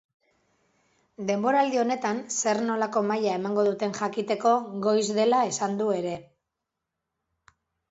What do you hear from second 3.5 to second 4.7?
duten jakiteko